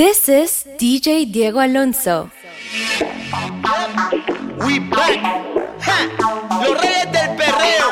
[0.00, 2.30] This is DJ Diego Alonso.
[4.64, 5.20] We back.
[5.78, 6.08] Ja.
[6.64, 7.88] Los reyes del perreo.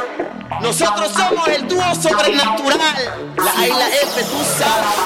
[0.62, 3.36] Nosotros somos el dúo sobrenatural.
[3.36, 4.96] La A y la F, tú sabes.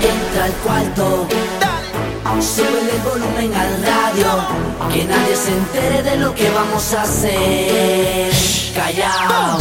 [0.00, 1.28] Entra al cuarto.
[1.60, 2.42] Dale.
[2.42, 4.88] Sube el volumen al radio.
[4.90, 8.32] Que nadie se entere de lo que vamos a hacer.
[8.74, 9.58] Callao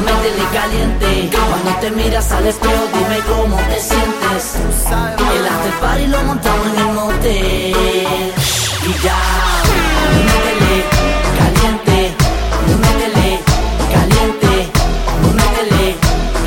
[0.00, 1.30] no caliente.
[1.48, 4.56] Cuando te miras al espejo dime cómo te sientes.
[5.36, 8.32] El after party lo montamos en el motel.
[8.82, 9.18] Y ya,
[10.26, 10.74] métele
[11.38, 12.16] caliente
[12.82, 13.40] Métele
[13.94, 14.70] caliente
[15.36, 15.96] Métele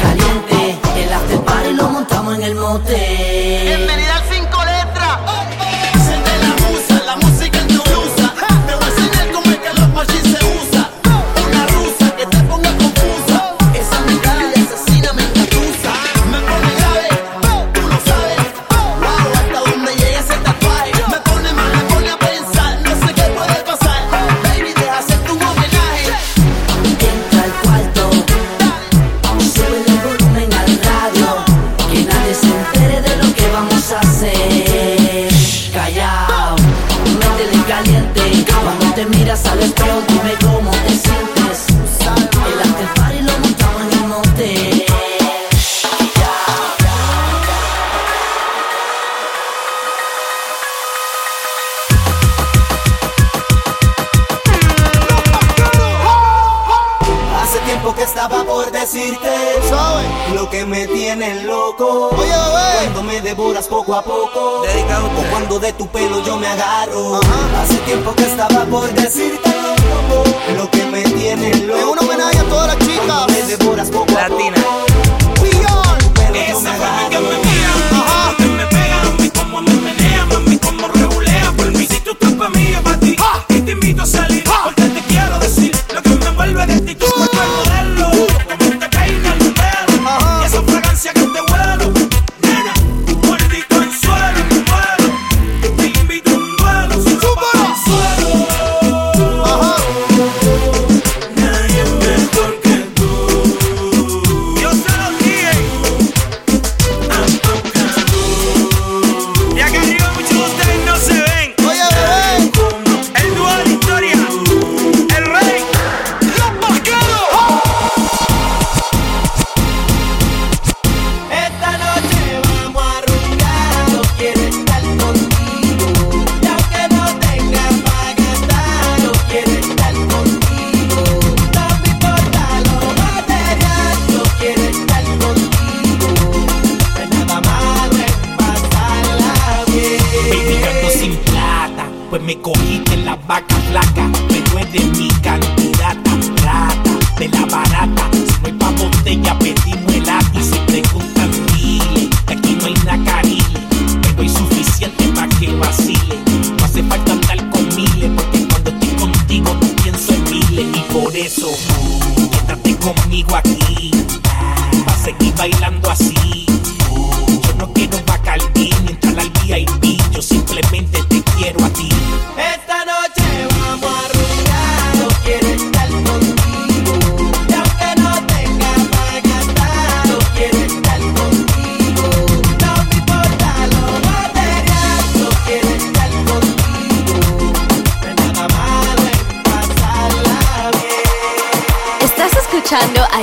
[0.02, 1.02] caliente.
[1.04, 3.33] El after party lo montamos en el motel.
[70.58, 71.04] lo que me.
[71.04, 73.28] Es una homenaje a todas las chicas.
[74.14, 74.58] Latina.
[75.42, 76.36] Beyond.
[76.36, 77.43] Esa fue mi me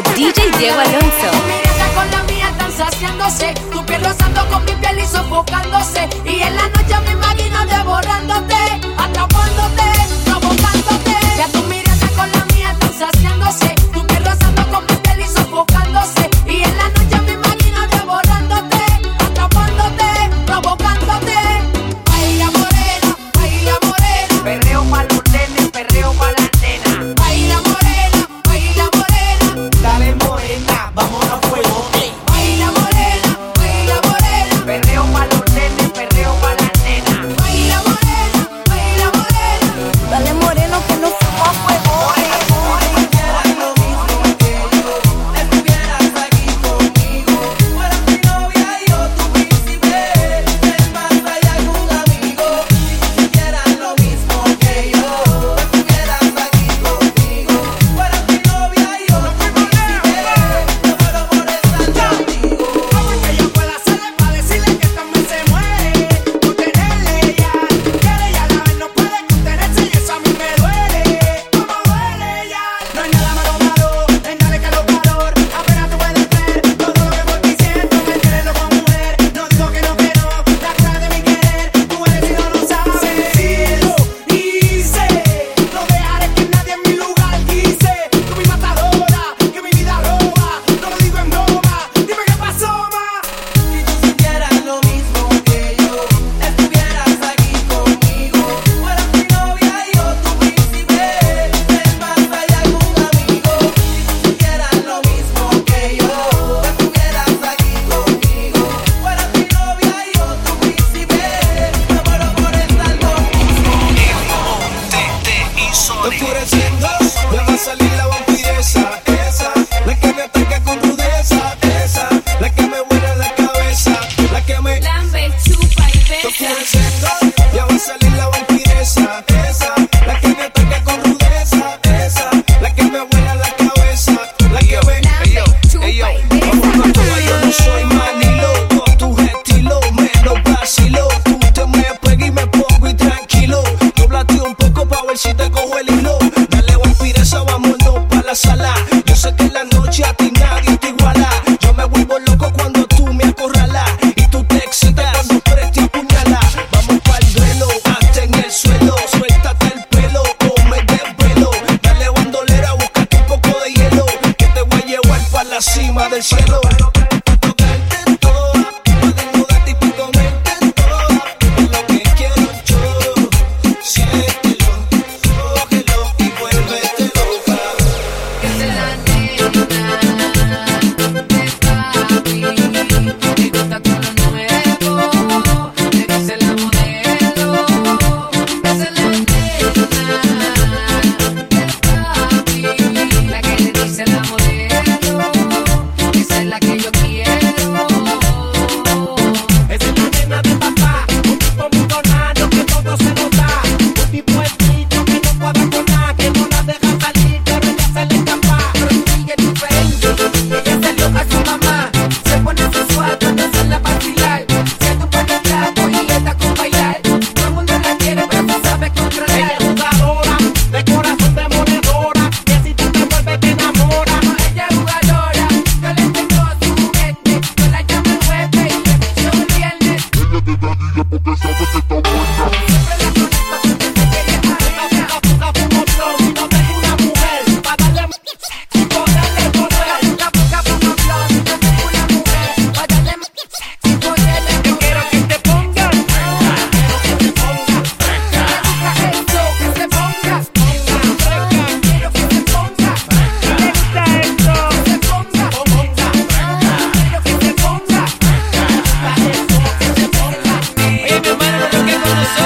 [0.03, 1.31] DJ Diego Alonso.
[1.47, 6.09] Mirada con la mía están saciándose, tu piel rozando con mi piel y sofocándose.
[6.25, 8.50] Y en la noche me imagino devorándote.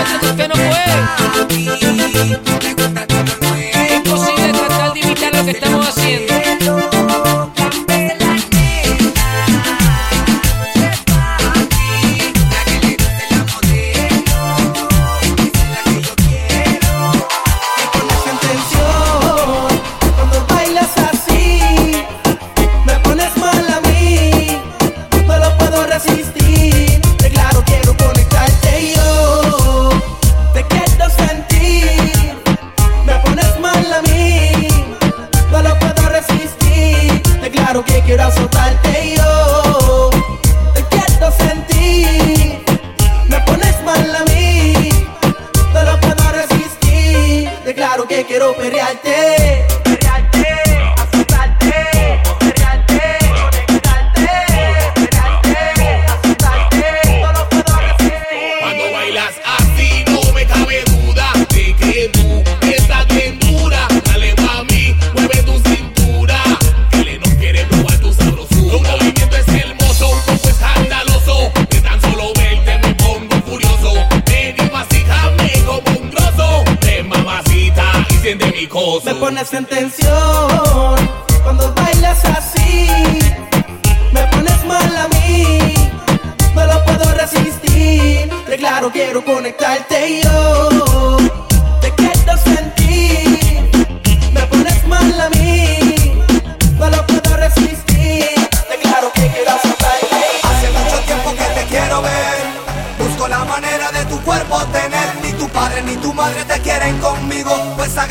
[0.07, 0.34] I don't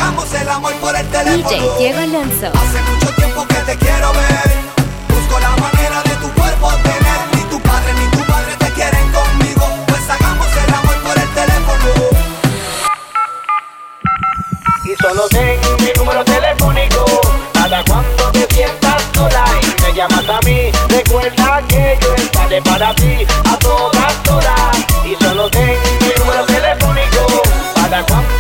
[0.04, 1.50] El amor por el teléfono.
[1.50, 2.48] DJ Diego Alonso.
[2.48, 4.52] Hace mucho tiempo que te quiero ver.
[5.08, 7.20] Busco la manera de tu cuerpo tener.
[7.36, 9.66] Ni tu padre ni tu padre te quieren conmigo.
[9.88, 11.90] Pues hagamos el amor por el teléfono.
[14.84, 17.06] Y solo tengo mi número telefónico.
[17.54, 22.94] Cada cuando te sientas sola y me llamas a mí, recuerda que yo estaré para
[22.96, 24.78] ti a todas horas.
[25.06, 27.42] Y solo tengo mi número telefónico.
[27.76, 28.33] Cada cuando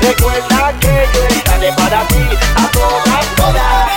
[0.00, 3.93] Recuerda que yo estaré para ti a todas, todas.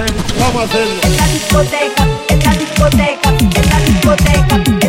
[0.00, 0.88] hacen, cómo hacen.
[1.02, 3.30] Es la discoteca, es la discoteca,
[3.70, 4.87] la discoteca.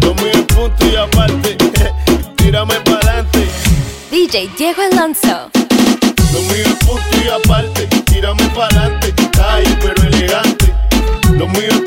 [0.00, 1.56] Dos mil puntos y aparte.
[2.36, 3.46] Tírame pa'lante.
[4.10, 5.50] DJ Diego Alonso.
[6.32, 7.86] Dos mil puntos y aparte.
[8.06, 9.14] Tírame pa'lante.
[9.48, 10.74] Ay, pero elegante.
[11.38, 11.84] Dos mil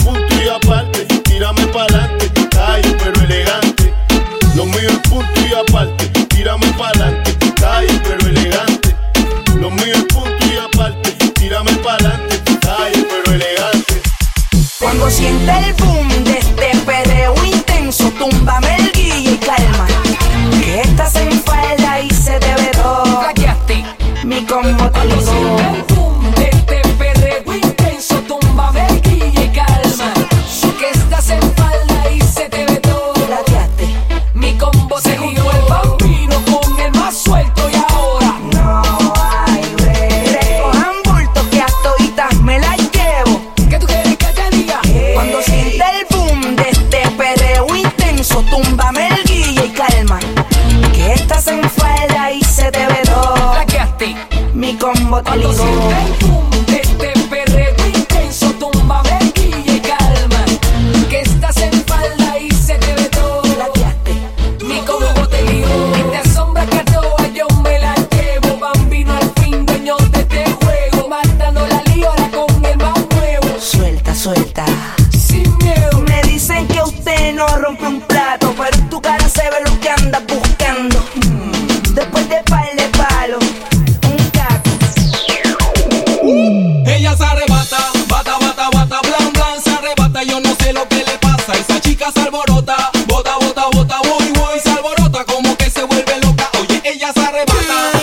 [97.45, 98.02] bye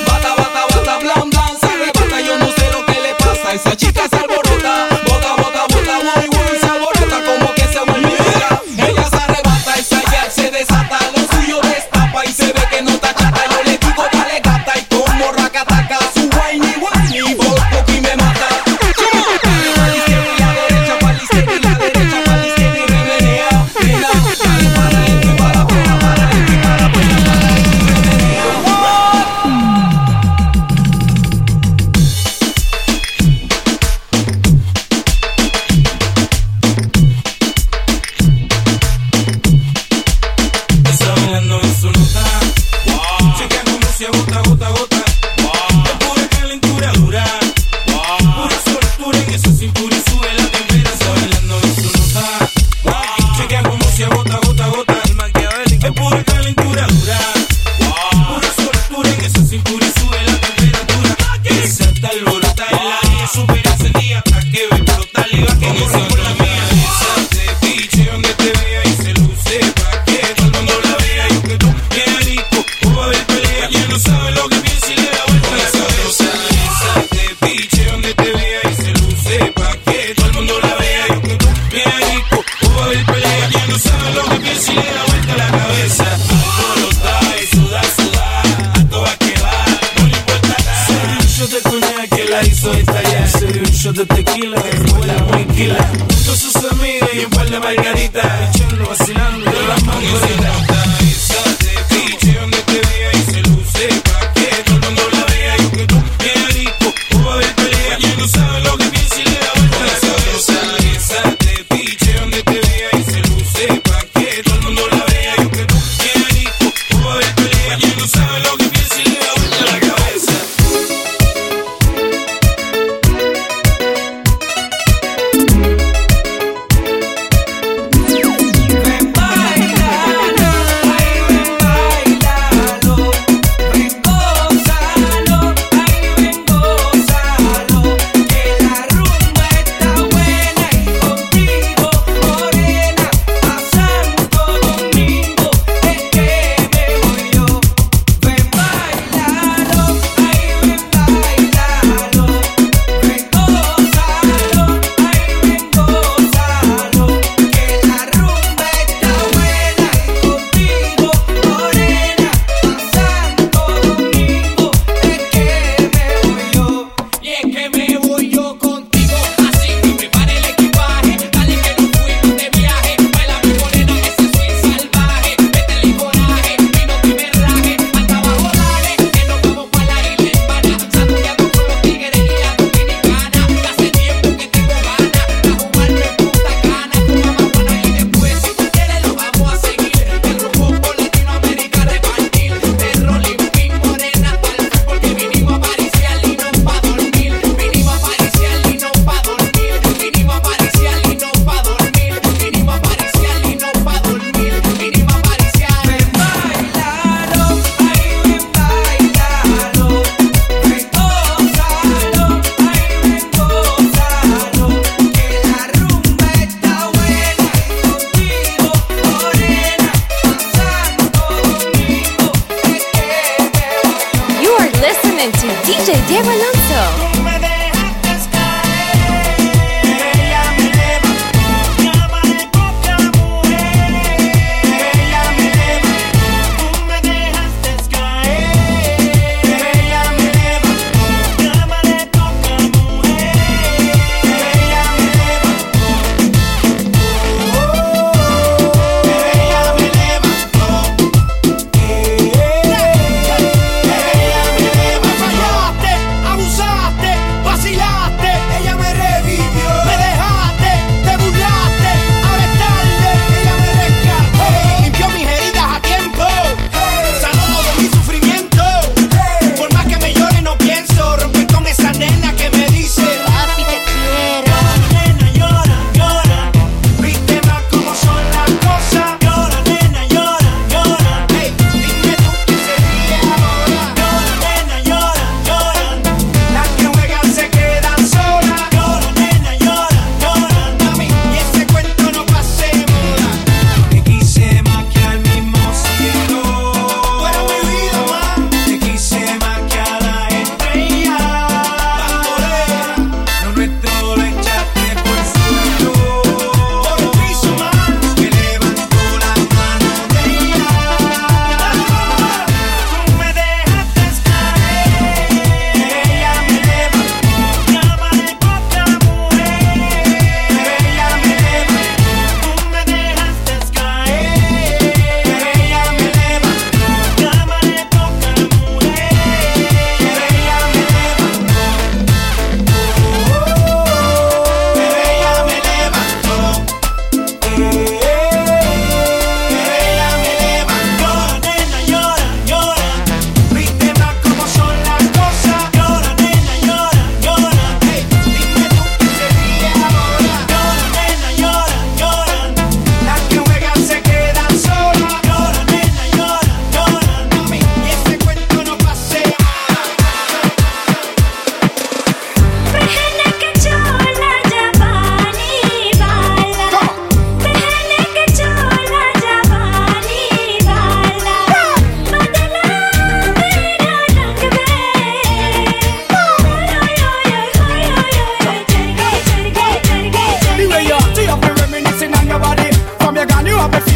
[226.11, 226.60] There alone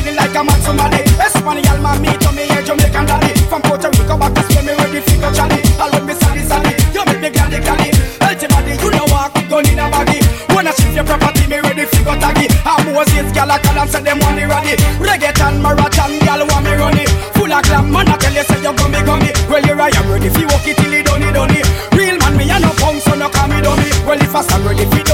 [0.05, 1.01] feeling like I'm at somebody.
[1.17, 3.33] Espanyol, my me, to me, a Jamaican daddy.
[3.49, 5.59] From Puerto Rico back to Spain, me ready for go jolly.
[5.81, 7.91] All when me sally sally, you make me gladly gladly.
[8.21, 10.21] Healthy body, you know walk with gun in a baggy.
[10.53, 12.47] Wanna shift your property, me ready for go taggy.
[12.69, 14.77] I'm Moses, gyal a call and say them money ready.
[15.01, 17.11] Reggaeton, marathon, gyal want me running.
[17.33, 19.31] Full of glam, man, I tell you say you gummy gummy.
[19.49, 21.67] Well, here I am ready for walk it till it done it done it.
[21.97, 23.89] Real man, me a no punk, so no call me dummy.
[24.05, 25.14] Well, if I stand ready for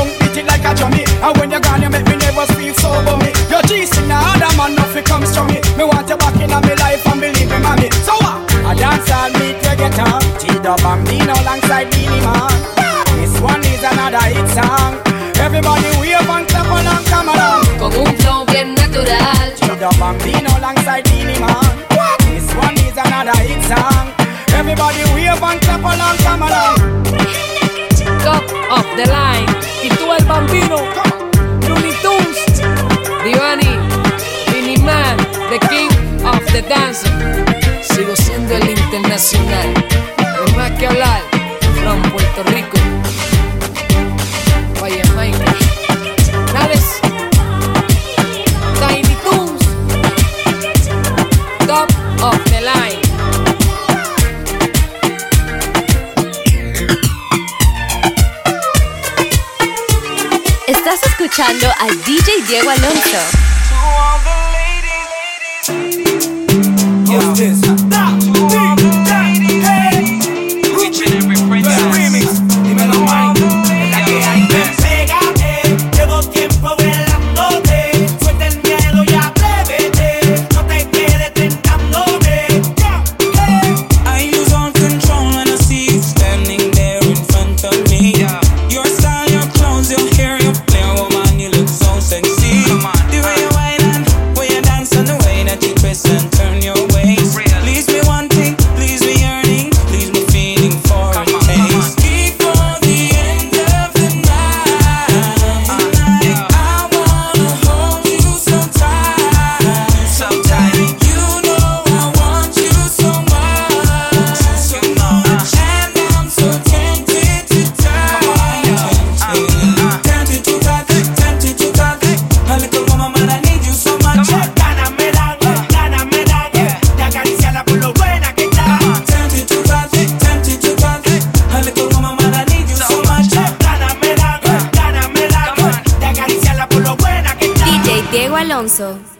[14.28, 14.98] hit song.
[15.38, 17.64] Everybody wave and clap along, come along.
[17.78, 19.54] Con un flow bien natural.
[19.56, 21.64] G-Dub Bambino alongside Beanie Man.
[21.96, 22.18] What?
[22.28, 24.12] This one is another hit song.
[24.54, 26.76] Everybody wave and clap along, come along.
[28.22, 29.48] Top of the line.
[29.82, 30.76] Y tú el bambino.
[31.66, 32.60] Looney Tunes.
[33.24, 33.72] Divani.
[34.52, 35.16] Vinny Man.
[35.48, 35.90] The King
[36.24, 37.08] of the Dance.
[37.82, 39.72] Sigo siendo el internacional.
[40.18, 41.22] No más que hablar.
[41.82, 42.69] From Puerto Rico.
[61.30, 63.18] Escuchando a DJ Diego Alonso.